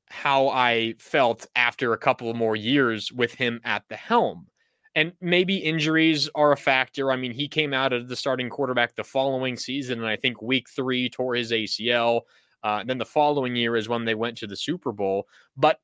how 0.09 0.49
I 0.49 0.95
felt 0.99 1.45
after 1.55 1.93
a 1.93 1.97
couple 1.97 2.33
more 2.33 2.55
years 2.55 3.11
with 3.11 3.33
him 3.33 3.61
at 3.63 3.83
the 3.89 3.95
helm. 3.95 4.47
And 4.97 5.13
maybe 5.21 5.57
injuries 5.57 6.27
are 6.33 6.53
a 6.53 6.57
factor. 6.57 7.11
I 7.11 7.17
mean, 7.17 7.31
he 7.31 7.47
came 7.47 7.71
out 7.71 7.93
as 7.93 8.07
the 8.07 8.15
starting 8.15 8.49
quarterback 8.49 8.95
the 8.95 9.03
following 9.03 9.55
season, 9.55 9.99
and 9.99 10.07
I 10.07 10.15
think 10.15 10.41
week 10.41 10.67
three 10.67 11.07
tore 11.07 11.35
his 11.35 11.51
ACL. 11.51 12.21
Uh, 12.63 12.83
then 12.83 12.97
the 12.97 13.05
following 13.05 13.55
year 13.55 13.75
is 13.75 13.87
when 13.87 14.05
they 14.05 14.15
went 14.15 14.39
to 14.39 14.47
the 14.47 14.55
Super 14.55 14.91
Bowl. 14.91 15.27
But 15.55 15.79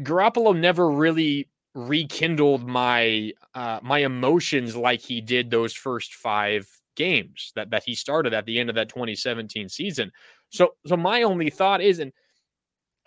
Garoppolo 0.00 0.58
never 0.58 0.90
really 0.90 1.48
rekindled 1.76 2.66
my 2.66 3.34
uh, 3.54 3.78
my 3.84 4.00
emotions 4.00 4.74
like 4.74 5.00
he 5.00 5.20
did 5.20 5.48
those 5.48 5.72
first 5.72 6.12
five 6.14 6.68
games 6.96 7.52
that 7.54 7.70
that 7.70 7.84
he 7.84 7.94
started 7.94 8.34
at 8.34 8.46
the 8.46 8.58
end 8.58 8.68
of 8.68 8.74
that 8.74 8.88
2017 8.88 9.68
season. 9.68 10.10
So 10.50 10.70
so 10.86 10.96
my 10.96 11.22
only 11.22 11.50
thought 11.50 11.80
is, 11.80 12.00
and 12.00 12.12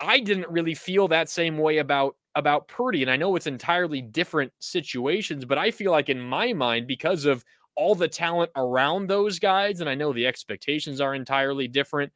I 0.00 0.20
didn't 0.20 0.48
really 0.48 0.74
feel 0.74 1.08
that 1.08 1.28
same 1.28 1.58
way 1.58 1.76
about 1.76 2.16
about 2.34 2.68
Purdy, 2.68 3.02
and 3.02 3.10
I 3.10 3.16
know 3.16 3.36
it's 3.36 3.46
entirely 3.46 4.00
different 4.00 4.52
situations, 4.58 5.44
but 5.44 5.58
I 5.58 5.70
feel 5.70 5.92
like 5.92 6.08
in 6.08 6.20
my 6.20 6.52
mind 6.52 6.86
because 6.86 7.24
of 7.24 7.44
all 7.74 7.94
the 7.94 8.08
talent 8.08 8.50
around 8.56 9.06
those 9.06 9.38
guys, 9.38 9.80
and 9.80 9.88
I 9.88 9.94
know 9.94 10.12
the 10.12 10.26
expectations 10.26 11.00
are 11.00 11.14
entirely 11.14 11.68
different. 11.68 12.12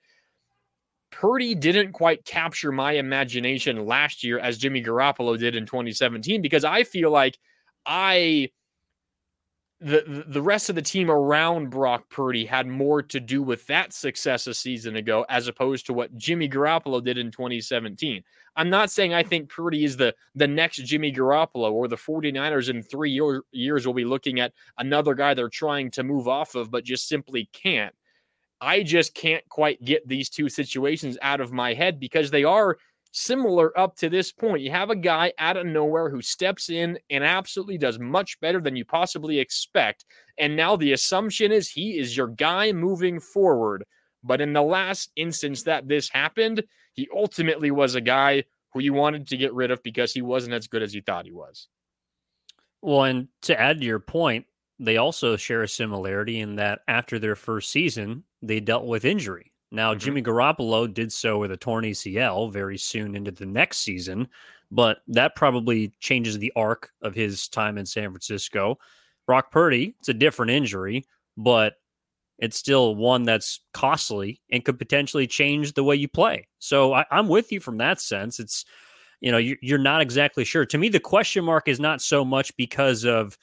Purdy 1.11 1.55
didn't 1.55 1.93
quite 1.93 2.25
capture 2.25 2.73
my 2.73 2.93
imagination 2.93 3.87
last 3.87 4.23
year 4.23 4.39
as 4.39 4.59
Jimmy 4.59 4.83
Garoppolo 4.83 5.39
did 5.39 5.55
in 5.55 5.65
2017 5.65 6.43
because 6.43 6.65
I 6.65 6.85
feel 6.85 7.11
like 7.11 7.39
I 7.87 8.51
the 9.81 10.25
the 10.27 10.41
rest 10.41 10.71
of 10.71 10.75
the 10.75 10.83
team 10.83 11.11
around 11.11 11.69
Brock 11.69 12.09
Purdy 12.09 12.47
had 12.47 12.67
more 12.67 13.03
to 13.03 13.21
do 13.21 13.43
with 13.43 13.67
that 13.67 13.93
success 13.93 14.47
a 14.47 14.55
season 14.55 14.97
ago 14.97 15.27
as 15.29 15.49
opposed 15.49 15.85
to 15.87 15.93
what 15.93 16.17
Jimmy 16.17 16.49
Garoppolo 16.49 17.05
did 17.05 17.19
in 17.19 17.31
2017. 17.31 18.23
I'm 18.57 18.71
not 18.71 18.91
saying 18.91 19.13
I 19.13 19.23
think 19.23 19.51
Purdy 19.51 19.85
is 19.85 19.99
the 19.99 20.15
the 20.35 20.49
next 20.49 20.79
Jimmy 20.79 21.13
Garoppolo 21.13 21.71
or 21.73 21.89
the 21.89 21.97
49ers 21.97 22.71
in 22.71 22.83
3 22.83 23.11
year, 23.11 23.43
years 23.53 23.87
will 23.87 23.93
be 23.93 24.07
looking 24.07 24.41
at 24.41 24.55
another 24.79 25.15
guy 25.15 25.35
they're 25.35 25.51
trying 25.51 25.91
to 25.93 26.03
move 26.03 26.27
off 26.27 26.55
of 26.55 26.71
but 26.71 26.85
just 26.85 27.07
simply 27.07 27.51
can't. 27.53 27.95
I 28.63 28.83
just 28.83 29.15
can't 29.15 29.47
quite 29.51 29.85
get 29.85 30.09
these 30.09 30.31
two 30.31 30.49
situations 30.49 31.19
out 31.21 31.43
of 31.43 31.53
my 31.53 31.75
head 31.75 32.01
because 32.01 32.31
they 32.31 32.45
are 32.45 32.79
similar 33.17 33.77
up 33.79 33.97
to 33.97 34.11
this 34.11 34.31
point. 34.31 34.63
You 34.63 34.71
have 34.71 34.91
a 34.91 34.97
guy 34.97 35.33
out 35.39 35.57
of 35.57 35.67
nowhere 35.67 36.11
who 36.11 36.21
steps 36.21 36.69
in 36.69 36.99
and 37.09 37.25
absolutely 37.25 37.79
does 37.79 37.99
much 37.99 38.39
better 38.41 38.61
than 38.61 38.77
you 38.77 38.85
possibly 38.85 39.39
expect. 39.39 40.05
And 40.39 40.55
now 40.55 40.77
the 40.77 40.93
assumption 40.93 41.51
is 41.51 41.71
he 41.71 41.99
is 41.99 42.17
your 42.17 42.29
guy 42.29 42.73
moving 42.73 43.19
forward. 43.19 43.85
But 44.23 44.41
in 44.41 44.53
the 44.53 44.63
last 44.63 45.11
instance 45.17 45.63
that 45.63 45.89
this 45.89 46.11
happened, 46.11 46.63
he 46.93 47.09
ultimately 47.15 47.71
was 47.71 47.95
a 47.95 48.01
guy 48.01 48.45
who 48.73 48.81
you 48.81 48.93
wanted 48.93 49.27
to 49.29 49.37
get 49.37 49.55
rid 49.55 49.71
of 49.71 49.83
because 49.83 50.13
he 50.13 50.21
wasn't 50.21 50.55
as 50.55 50.67
good 50.67 50.83
as 50.83 50.95
you 50.95 51.01
thought 51.01 51.25
he 51.25 51.33
was. 51.33 51.69
Well, 52.83 53.05
and 53.05 53.29
to 53.43 53.59
add 53.59 53.81
to 53.81 53.87
your 53.87 54.01
point, 54.01 54.47
they 54.79 54.99
also 54.99 55.37
share 55.37 55.63
a 55.63 55.69
similarity 55.69 56.41
in 56.41 56.57
that 56.57 56.81
after 56.87 57.19
their 57.19 57.37
first 57.37 57.71
season, 57.71 58.25
they 58.43 58.61
dealt 58.61 58.85
with 58.85 59.07
injury. 59.07 59.53
Now, 59.71 59.93
mm-hmm. 59.93 60.01
Jimmy 60.01 60.23
Garoppolo 60.23 60.93
did 60.93 61.13
so 61.13 61.39
with 61.39 61.53
a 61.53 61.57
torn 61.57 61.85
ACL 61.85 62.53
very 62.53 62.79
soon 62.79 63.15
into 63.15 63.31
the 63.31 63.47
next 63.47 63.79
season, 63.79 64.29
but 64.71 64.99
that 65.09 65.37
probably 65.37 65.93
changes 66.01 66.39
the 66.39 66.53
arc 66.57 66.91
of 67.03 67.15
his 67.15 67.49
time 67.49 67.79
in 67.79 67.87
San 67.87 68.11
Francisco. 68.11 68.79
Brock 69.27 69.51
Purdy, 69.51 69.95
it's 69.99 70.09
a 70.09 70.15
different 70.15 70.53
injury, 70.53 71.07
but 71.37 71.75
it's 72.39 72.57
still 72.57 72.95
one 72.95 73.25
that's 73.25 73.61
costly 73.73 74.41
and 74.51 74.65
could 74.65 74.79
potentially 74.79 75.27
change 75.27 75.73
the 75.73 75.85
way 75.85 75.97
you 75.97 76.09
play. 76.09 76.47
So 76.59 76.93
I, 76.93 77.05
am 77.11 77.29
with 77.29 77.51
you 77.51 77.61
from 77.61 77.79
that 77.79 78.01
sense. 78.01 78.39
It's, 78.39 78.65
you 79.21 79.33
know, 79.33 79.39
you're, 79.39 79.57
you're 79.63 79.79
not 79.79 80.03
exactly 80.03 80.45
sure. 80.45 80.67
To 80.67 80.79
me, 80.79 80.89
the 80.89 81.01
question 81.01 81.45
mark 81.45 81.67
is 81.67 81.81
not 81.81 82.03
so 82.03 82.25
much 82.25 82.55
because 82.57 83.05
of 83.05 83.39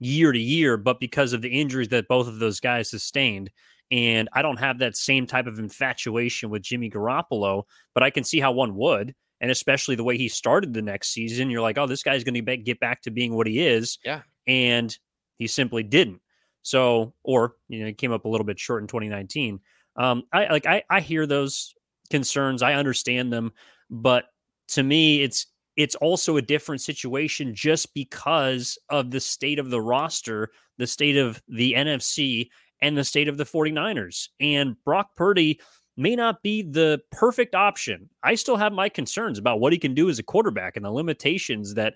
year 0.00 0.32
to 0.32 0.38
year, 0.38 0.76
but 0.76 1.00
because 1.00 1.32
of 1.32 1.42
the 1.42 1.48
injuries 1.48 1.88
that 1.88 2.08
both 2.08 2.26
of 2.26 2.38
those 2.38 2.60
guys 2.60 2.88
sustained. 2.88 3.50
And 3.90 4.28
I 4.32 4.42
don't 4.42 4.58
have 4.58 4.78
that 4.78 4.96
same 4.96 5.26
type 5.26 5.46
of 5.46 5.58
infatuation 5.58 6.50
with 6.50 6.62
Jimmy 6.62 6.90
Garoppolo, 6.90 7.64
but 7.94 8.02
I 8.02 8.10
can 8.10 8.24
see 8.24 8.40
how 8.40 8.52
one 8.52 8.74
would. 8.76 9.14
And 9.40 9.50
especially 9.50 9.94
the 9.94 10.04
way 10.04 10.18
he 10.18 10.28
started 10.28 10.74
the 10.74 10.82
next 10.82 11.10
season, 11.10 11.48
you're 11.48 11.62
like, 11.62 11.78
oh, 11.78 11.86
this 11.86 12.02
guy's 12.02 12.24
going 12.24 12.44
to 12.44 12.56
get 12.56 12.80
back 12.80 13.02
to 13.02 13.10
being 13.10 13.34
what 13.34 13.46
he 13.46 13.64
is. 13.64 13.98
Yeah. 14.04 14.22
And 14.46 14.96
he 15.36 15.46
simply 15.46 15.82
didn't. 15.84 16.20
So, 16.62 17.14
or, 17.22 17.54
you 17.68 17.80
know, 17.80 17.86
he 17.86 17.92
came 17.92 18.12
up 18.12 18.24
a 18.24 18.28
little 18.28 18.44
bit 18.44 18.58
short 18.58 18.82
in 18.82 18.88
2019. 18.88 19.60
Um, 19.96 20.24
I 20.32 20.48
like, 20.48 20.66
I, 20.66 20.82
I 20.90 21.00
hear 21.00 21.26
those 21.26 21.74
concerns. 22.10 22.62
I 22.62 22.74
understand 22.74 23.32
them. 23.32 23.52
But 23.88 24.24
to 24.68 24.82
me, 24.82 25.22
it's, 25.22 25.46
it's 25.76 25.94
also 25.94 26.36
a 26.36 26.42
different 26.42 26.82
situation 26.82 27.54
just 27.54 27.94
because 27.94 28.76
of 28.90 29.12
the 29.12 29.20
state 29.20 29.60
of 29.60 29.70
the 29.70 29.80
roster, 29.80 30.50
the 30.76 30.86
state 30.86 31.16
of 31.16 31.40
the 31.46 31.74
NFC, 31.74 32.48
and 32.80 32.96
the 32.96 33.04
state 33.04 33.28
of 33.28 33.36
the 33.36 33.44
49ers. 33.44 34.28
And 34.40 34.76
Brock 34.84 35.16
Purdy 35.16 35.60
may 35.96 36.14
not 36.14 36.42
be 36.42 36.62
the 36.62 37.00
perfect 37.10 37.54
option. 37.54 38.08
I 38.22 38.36
still 38.36 38.56
have 38.56 38.72
my 38.72 38.88
concerns 38.88 39.38
about 39.38 39.60
what 39.60 39.72
he 39.72 39.78
can 39.78 39.94
do 39.94 40.08
as 40.08 40.18
a 40.18 40.22
quarterback 40.22 40.76
and 40.76 40.84
the 40.84 40.90
limitations 40.90 41.74
that 41.74 41.94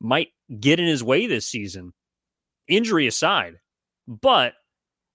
might 0.00 0.28
get 0.60 0.80
in 0.80 0.86
his 0.86 1.04
way 1.04 1.26
this 1.26 1.46
season, 1.46 1.92
injury 2.68 3.06
aside. 3.06 3.54
But 4.08 4.54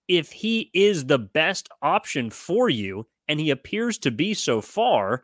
if 0.08 0.32
he 0.32 0.72
is 0.74 1.06
the 1.06 1.20
best 1.20 1.70
option 1.82 2.30
for 2.30 2.70
you, 2.70 3.06
and 3.28 3.40
he 3.40 3.52
appears 3.52 4.00
to 4.00 4.10
be 4.10 4.34
so 4.34 4.60
far, 4.60 5.24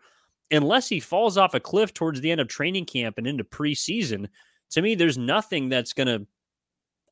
unless 0.51 0.87
he 0.87 0.99
falls 0.99 1.37
off 1.37 1.55
a 1.55 1.59
cliff 1.59 1.93
towards 1.93 2.21
the 2.21 2.29
end 2.29 2.39
of 2.39 2.47
training 2.47 2.85
camp 2.85 3.17
and 3.17 3.25
into 3.25 3.43
preseason, 3.43 4.27
to 4.71 4.81
me, 4.81 4.93
there's 4.93 5.17
nothing 5.17 5.69
that's 5.69 5.93
going 5.93 6.07
to 6.07 6.27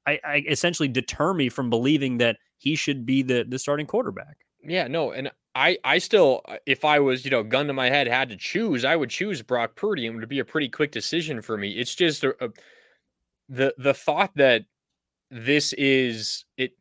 I, 0.06 0.20
I, 0.24 0.44
essentially 0.48 0.90
deter 0.90 1.34
me 1.34 1.50
from 1.50 1.70
believing 1.70 2.18
that 2.18 2.38
he 2.58 2.76
should 2.76 3.06
be 3.06 3.22
the 3.24 3.46
the 3.48 3.60
starting 3.60 3.86
quarterback. 3.86 4.38
Yeah, 4.64 4.88
no, 4.88 5.12
and 5.12 5.32
I 5.56 5.78
I 5.84 5.98
still 5.98 6.42
uh, 6.48 6.58
if 6.66 6.86
I 6.86 7.00
was, 7.00 7.26
you 7.26 7.32
know, 7.32 7.44
gun 7.44 7.68
to 7.68 7.74
my 7.74 7.90
head 7.90 8.08
had 8.08 8.30
to 8.30 8.38
choose, 8.38 8.86
I 8.86 8.96
would 8.96 9.10
choose 9.10 9.42
Brock 9.42 9.76
Purdy 9.76 10.08
and 10.08 10.16
it 10.16 10.20
would 10.20 10.30
be 10.30 10.40
a 10.40 10.46
pretty 10.46 10.70
quick 10.70 10.92
decision 10.92 11.42
for 11.42 11.58
me. 11.58 11.72
It's 11.72 11.96
just 11.96 12.24
a, 12.24 12.36
a, 12.44 12.50
the 13.50 13.74
the 13.78 13.94
thought 13.94 14.32
that 14.36 14.64
this 15.30 15.74
is 15.74 16.46
it 16.58 16.72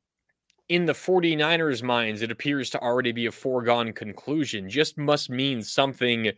in 0.69 0.87
the 0.87 0.93
49ers 0.93 1.83
minds 1.83 2.23
it 2.23 2.31
appears 2.31 2.71
to 2.71 2.81
already 2.81 3.13
be 3.13 3.27
a 3.27 3.33
foregone 3.33 3.93
conclusion 3.93 4.71
just 4.71 4.97
must 4.97 5.29
mean 5.29 5.63
something 5.63 6.33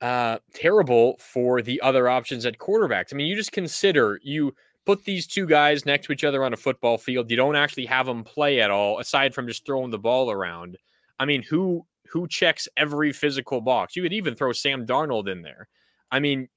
uh 0.00 0.38
terrible 0.52 1.16
for 1.18 1.62
the 1.62 1.80
other 1.80 2.08
options 2.08 2.44
at 2.44 2.58
quarterbacks. 2.58 3.12
I 3.12 3.16
mean, 3.16 3.26
you 3.26 3.36
just 3.36 3.52
consider 3.52 4.18
you 4.22 4.54
put 4.86 5.04
these 5.04 5.26
two 5.26 5.46
guys 5.46 5.86
next 5.86 6.06
to 6.06 6.12
each 6.12 6.24
other 6.24 6.44
on 6.44 6.52
a 6.52 6.56
football 6.56 6.98
field. 6.98 7.30
You 7.30 7.36
don't 7.36 7.56
actually 7.56 7.86
have 7.86 8.06
them 8.06 8.24
play 8.24 8.60
at 8.60 8.70
all, 8.70 8.98
aside 8.98 9.34
from 9.34 9.46
just 9.46 9.64
throwing 9.64 9.90
the 9.90 9.98
ball 9.98 10.30
around. 10.30 10.76
I 11.18 11.24
mean, 11.24 11.42
who 11.42 11.86
who 12.08 12.28
checks 12.28 12.68
every 12.76 13.12
physical 13.12 13.60
box? 13.60 13.96
You 13.96 14.02
could 14.02 14.12
even 14.12 14.34
throw 14.34 14.52
Sam 14.52 14.86
Darnold 14.86 15.28
in 15.28 15.42
there. 15.42 15.68
I 16.10 16.20
mean, 16.20 16.48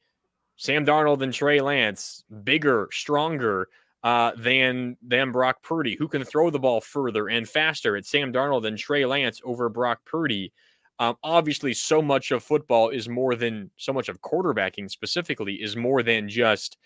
Sam 0.58 0.86
Darnold 0.86 1.22
and 1.22 1.34
Trey 1.34 1.62
Lance, 1.62 2.24
bigger, 2.44 2.90
stronger 2.92 3.70
uh, 4.04 4.32
than 4.38 4.98
than 5.02 5.32
Brock 5.32 5.64
Purdy, 5.64 5.96
who 5.96 6.08
can 6.08 6.24
throw 6.24 6.50
the 6.50 6.60
ball 6.60 6.82
further 6.82 7.30
and 7.30 7.48
faster. 7.48 7.96
It's 7.96 8.10
Sam 8.10 8.34
Darnold 8.34 8.68
and 8.68 8.78
Trey 8.78 9.06
Lance 9.06 9.42
over 9.44 9.70
Brock 9.70 10.00
Purdy. 10.06 10.52
Um, 11.00 11.16
obviously, 11.24 11.74
so 11.74 12.02
much 12.02 12.32
of 12.32 12.44
football 12.44 12.90
is 12.90 13.08
more 13.08 13.36
than 13.36 13.70
so 13.78 13.94
much 13.94 14.10
of 14.10 14.22
quarterbacking 14.22 14.90
specifically 14.90 15.56
is 15.56 15.76
more 15.76 16.02
than 16.02 16.28
just 16.28 16.78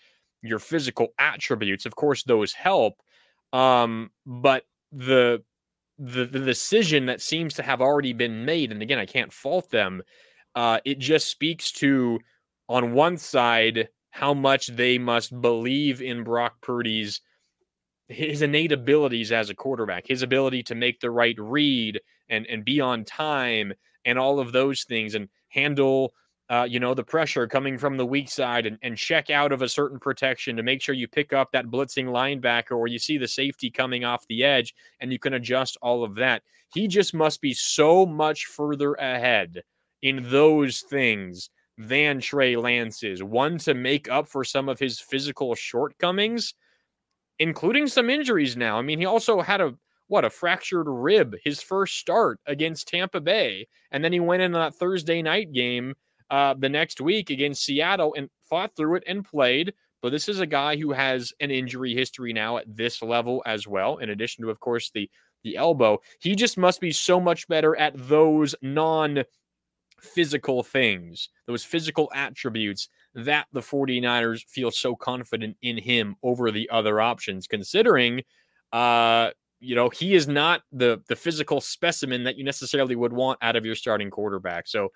your 0.42 0.58
physical 0.58 1.08
attributes. 1.18 1.86
Of 1.86 1.94
course, 1.96 2.24
those 2.24 2.52
help. 2.52 2.94
Um, 3.52 4.10
but 4.26 4.64
the, 4.90 5.42
the 5.98 6.24
the 6.24 6.40
decision 6.40 7.06
that 7.06 7.20
seems 7.20 7.54
to 7.54 7.62
have 7.62 7.80
already 7.80 8.12
been 8.12 8.44
made, 8.44 8.72
and 8.72 8.82
again, 8.82 8.98
I 8.98 9.06
can't 9.06 9.32
fault 9.32 9.70
them. 9.70 10.02
Uh, 10.54 10.80
it 10.84 10.98
just 10.98 11.28
speaks 11.28 11.72
to, 11.72 12.18
on 12.68 12.92
one 12.92 13.16
side, 13.16 13.88
how 14.10 14.34
much 14.34 14.66
they 14.68 14.98
must 14.98 15.40
believe 15.40 16.02
in 16.02 16.24
Brock 16.24 16.54
Purdy's 16.60 17.20
his 18.08 18.42
innate 18.42 18.72
abilities 18.72 19.32
as 19.32 19.48
a 19.48 19.54
quarterback, 19.54 20.06
his 20.06 20.22
ability 20.22 20.62
to 20.64 20.74
make 20.74 21.00
the 21.00 21.10
right 21.10 21.36
read 21.38 22.00
and 22.28 22.46
and 22.46 22.64
be 22.64 22.80
on 22.80 23.04
time, 23.04 23.72
and 24.04 24.18
all 24.18 24.40
of 24.40 24.52
those 24.52 24.84
things, 24.84 25.14
and 25.14 25.28
handle 25.48 26.12
uh, 26.52 26.64
you 26.64 26.78
know, 26.78 26.92
the 26.92 27.02
pressure 27.02 27.46
coming 27.46 27.78
from 27.78 27.96
the 27.96 28.04
weak 28.04 28.28
side 28.28 28.66
and, 28.66 28.76
and 28.82 28.98
check 28.98 29.30
out 29.30 29.52
of 29.52 29.62
a 29.62 29.68
certain 29.68 29.98
protection 29.98 30.54
to 30.54 30.62
make 30.62 30.82
sure 30.82 30.94
you 30.94 31.08
pick 31.08 31.32
up 31.32 31.50
that 31.50 31.64
blitzing 31.68 32.04
linebacker 32.04 32.72
or 32.72 32.86
you 32.86 32.98
see 32.98 33.16
the 33.16 33.26
safety 33.26 33.70
coming 33.70 34.04
off 34.04 34.26
the 34.28 34.44
edge 34.44 34.74
and 35.00 35.10
you 35.10 35.18
can 35.18 35.32
adjust 35.32 35.78
all 35.80 36.04
of 36.04 36.14
that. 36.16 36.42
He 36.74 36.88
just 36.88 37.14
must 37.14 37.40
be 37.40 37.54
so 37.54 38.04
much 38.04 38.44
further 38.44 38.92
ahead 38.92 39.62
in 40.02 40.28
those 40.28 40.82
things 40.82 41.48
than 41.78 42.20
Trey 42.20 42.54
Lance 42.56 43.02
is. 43.02 43.22
One 43.22 43.56
to 43.60 43.72
make 43.72 44.10
up 44.10 44.28
for 44.28 44.44
some 44.44 44.68
of 44.68 44.78
his 44.78 45.00
physical 45.00 45.54
shortcomings, 45.54 46.52
including 47.38 47.86
some 47.86 48.10
injuries 48.10 48.58
now. 48.58 48.76
I 48.76 48.82
mean, 48.82 48.98
he 48.98 49.06
also 49.06 49.40
had 49.40 49.62
a 49.62 49.74
what 50.08 50.26
a 50.26 50.28
fractured 50.28 50.86
rib 50.86 51.34
his 51.42 51.62
first 51.62 51.98
start 51.98 52.40
against 52.44 52.88
Tampa 52.88 53.22
Bay, 53.22 53.68
and 53.90 54.04
then 54.04 54.12
he 54.12 54.20
went 54.20 54.42
in 54.42 54.52
that 54.52 54.74
Thursday 54.74 55.22
night 55.22 55.50
game 55.54 55.94
uh, 56.32 56.54
the 56.58 56.68
next 56.70 57.00
week 57.00 57.28
against 57.28 57.62
Seattle 57.62 58.14
and 58.16 58.30
fought 58.48 58.74
through 58.74 58.96
it 58.96 59.04
and 59.06 59.22
played. 59.22 59.74
But 60.00 60.10
this 60.10 60.28
is 60.28 60.40
a 60.40 60.46
guy 60.46 60.76
who 60.76 60.92
has 60.92 61.32
an 61.40 61.50
injury 61.50 61.94
history 61.94 62.32
now 62.32 62.56
at 62.56 62.64
this 62.66 63.02
level 63.02 63.42
as 63.46 63.68
well, 63.68 63.98
in 63.98 64.08
addition 64.08 64.42
to, 64.42 64.50
of 64.50 64.58
course, 64.58 64.90
the 64.92 65.08
the 65.44 65.56
elbow. 65.56 65.98
He 66.20 66.34
just 66.34 66.56
must 66.56 66.80
be 66.80 66.92
so 66.92 67.20
much 67.20 67.46
better 67.48 67.76
at 67.76 67.92
those 67.96 68.54
non 68.62 69.24
physical 70.00 70.62
things, 70.62 71.28
those 71.46 71.64
physical 71.64 72.10
attributes 72.14 72.88
that 73.14 73.46
the 73.52 73.60
49ers 73.60 74.42
feel 74.48 74.70
so 74.70 74.96
confident 74.96 75.56
in 75.62 75.76
him 75.76 76.16
over 76.22 76.50
the 76.50 76.70
other 76.70 77.00
options, 77.00 77.46
considering 77.46 78.22
uh, 78.72 79.30
you 79.60 79.76
know, 79.76 79.90
he 79.90 80.14
is 80.14 80.26
not 80.26 80.62
the 80.72 81.02
the 81.08 81.14
physical 81.14 81.60
specimen 81.60 82.24
that 82.24 82.36
you 82.36 82.44
necessarily 82.44 82.96
would 82.96 83.12
want 83.12 83.38
out 83.42 83.54
of 83.54 83.66
your 83.66 83.76
starting 83.76 84.10
quarterback. 84.10 84.66
So 84.66 84.88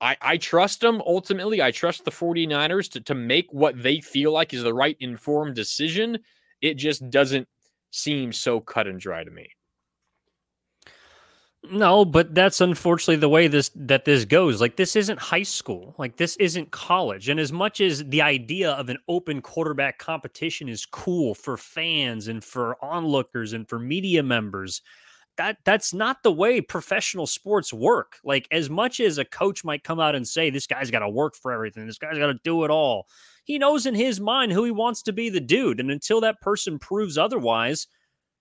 I, 0.00 0.16
I 0.20 0.36
trust 0.36 0.80
them 0.80 1.02
ultimately. 1.04 1.60
I 1.60 1.70
trust 1.70 2.04
the 2.04 2.10
49ers 2.10 2.90
to, 2.92 3.00
to 3.00 3.14
make 3.14 3.52
what 3.52 3.80
they 3.82 4.00
feel 4.00 4.32
like 4.32 4.54
is 4.54 4.62
the 4.62 4.74
right 4.74 4.96
informed 5.00 5.56
decision. 5.56 6.18
It 6.60 6.74
just 6.74 7.10
doesn't 7.10 7.48
seem 7.90 8.32
so 8.32 8.60
cut 8.60 8.86
and 8.86 9.00
dry 9.00 9.24
to 9.24 9.30
me. 9.30 9.50
No, 11.70 12.04
but 12.04 12.34
that's 12.34 12.60
unfortunately 12.60 13.16
the 13.16 13.28
way 13.28 13.48
this 13.48 13.70
that 13.74 14.04
this 14.04 14.24
goes. 14.24 14.60
Like 14.60 14.76
this 14.76 14.94
isn't 14.94 15.18
high 15.18 15.42
school. 15.42 15.94
Like 15.98 16.16
this 16.16 16.36
isn't 16.36 16.70
college. 16.70 17.28
And 17.28 17.40
as 17.40 17.52
much 17.52 17.80
as 17.80 18.04
the 18.04 18.22
idea 18.22 18.70
of 18.72 18.88
an 18.88 18.98
open 19.08 19.42
quarterback 19.42 19.98
competition 19.98 20.68
is 20.68 20.86
cool 20.86 21.34
for 21.34 21.56
fans 21.56 22.28
and 22.28 22.44
for 22.44 22.76
onlookers 22.82 23.54
and 23.54 23.68
for 23.68 23.78
media 23.78 24.22
members, 24.22 24.82
that 25.38 25.56
that's 25.64 25.94
not 25.94 26.22
the 26.22 26.32
way 26.32 26.60
professional 26.60 27.26
sports 27.26 27.72
work. 27.72 28.18
Like 28.22 28.46
as 28.50 28.68
much 28.68 29.00
as 29.00 29.16
a 29.18 29.24
coach 29.24 29.64
might 29.64 29.84
come 29.84 29.98
out 29.98 30.14
and 30.14 30.28
say 30.28 30.50
this 30.50 30.66
guy's 30.66 30.90
got 30.90 30.98
to 31.00 31.08
work 31.08 31.34
for 31.34 31.52
everything, 31.52 31.86
this 31.86 31.98
guy's 31.98 32.18
got 32.18 32.26
to 32.26 32.38
do 32.44 32.64
it 32.64 32.70
all. 32.70 33.06
He 33.44 33.58
knows 33.58 33.86
in 33.86 33.94
his 33.94 34.20
mind 34.20 34.52
who 34.52 34.64
he 34.64 34.70
wants 34.70 35.02
to 35.04 35.12
be 35.12 35.30
the 35.30 35.40
dude, 35.40 35.80
and 35.80 35.90
until 35.90 36.20
that 36.20 36.40
person 36.42 36.78
proves 36.78 37.16
otherwise, 37.16 37.86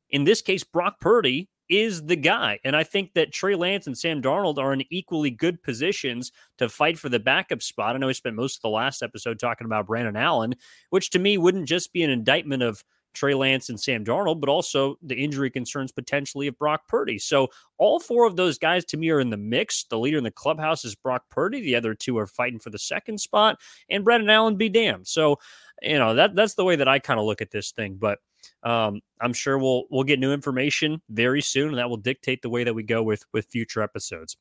in 0.10 0.26
this 0.26 0.42
case 0.42 0.66
Brock 0.66 1.00
Purdy 1.00 1.50
is 1.70 2.06
the 2.06 2.16
guy. 2.16 2.60
And 2.64 2.76
I 2.76 2.84
think 2.84 3.14
that 3.14 3.34
Trey 3.34 3.56
Lance 3.56 3.88
and 3.88 3.98
Sam 3.98 4.22
Darnold 4.22 4.58
are 4.58 4.74
in 4.74 4.84
equally 4.90 5.30
good 5.30 5.62
positions 5.64 6.32
to 6.58 6.70
fight 6.70 6.98
for 6.98 7.10
the 7.10 7.20
backup 7.20 7.62
spot. 7.62 7.96
I 7.96 8.00
know 8.00 8.08
we 8.08 8.14
spent 8.14 8.36
most 8.36 8.58
of 8.58 8.62
the 8.62 8.70
last 8.70 9.04
episode 9.04 9.40
talking 9.40 9.66
about 9.66 9.88
Brandon 9.88 10.16
Allen, 10.16 10.56
which 10.90 11.10
to 11.12 11.20
me 11.20 11.38
wouldn't 11.38 11.68
just 11.68 11.94
be 11.94 12.04
an 12.04 12.10
indictment 12.10 12.64
of 12.64 12.84
Trey 13.18 13.34
Lance 13.34 13.70
and 13.70 13.80
Sam 13.80 14.06
Darnold, 14.06 14.40
but 14.40 14.50
also 14.50 14.98
the 15.02 15.16
injury 15.16 15.50
concerns 15.50 15.92
potentially 15.92 16.46
of 16.46 16.58
Brock 16.60 16.88
Purdy. 16.88 17.18
So 17.18 17.48
all 17.80 18.00
four 18.00 18.28
of 18.28 18.36
those 18.36 18.60
guys 18.60 18.86
to 18.86 18.98
me 18.98 19.10
are 19.10 19.20
in 19.20 19.32
the 19.32 19.38
mix. 19.38 19.86
The 19.90 19.98
leader 19.98 20.20
in 20.20 20.24
the 20.24 20.30
clubhouse 20.30 20.86
is 20.86 20.94
Brock 20.94 21.24
Purdy. 21.32 21.62
The 21.62 21.76
other 21.76 21.96
two 21.96 22.18
are 22.20 22.28
fighting 22.28 22.60
for 22.60 22.70
the 22.70 22.78
second 22.78 23.20
spot, 23.20 23.60
and 23.90 24.04
Brandon 24.04 24.30
Allen 24.30 24.56
be 24.56 24.70
damned. 24.70 25.08
So, 25.08 25.40
you 25.82 25.98
know, 25.98 26.14
that 26.14 26.36
that's 26.36 26.54
the 26.54 26.64
way 26.64 26.76
that 26.76 26.88
I 26.88 27.00
kind 27.00 27.20
of 27.20 27.26
look 27.26 27.42
at 27.42 27.50
this 27.50 27.72
thing. 27.72 27.96
But 27.96 28.20
um, 28.62 29.02
I'm 29.20 29.34
sure 29.34 29.58
we'll 29.58 29.86
we'll 29.90 30.04
get 30.04 30.20
new 30.20 30.32
information 30.32 31.02
very 31.10 31.42
soon, 31.42 31.70
and 31.70 31.78
that 31.80 31.90
will 31.90 31.98
dictate 31.98 32.44
the 32.44 32.50
way 32.50 32.64
that 32.64 32.74
we 32.76 32.84
go 32.84 33.02
with 33.02 33.24
with 33.34 33.48
future 33.48 33.82
episodes. 33.82 34.38